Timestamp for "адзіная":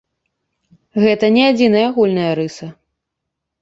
1.51-1.87